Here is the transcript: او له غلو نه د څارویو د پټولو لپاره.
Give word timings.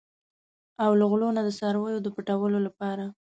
او 0.83 0.91
له 0.99 1.05
غلو 1.11 1.27
نه 1.37 1.41
د 1.47 1.49
څارویو 1.59 2.03
د 2.03 2.07
پټولو 2.15 2.59
لپاره. 2.67 3.05